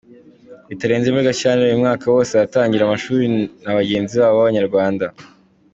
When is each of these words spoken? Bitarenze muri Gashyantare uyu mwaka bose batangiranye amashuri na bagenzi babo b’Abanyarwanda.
Bitarenze 0.69 1.07
muri 1.09 1.27
Gashyantare 1.29 1.65
uyu 1.67 1.81
mwaka 1.83 2.03
bose 2.13 2.31
batangiranye 2.41 2.87
amashuri 2.87 3.25
na 3.63 3.73
bagenzi 3.79 4.13
babo 4.21 4.35
b’Abanyarwanda. 4.37 5.05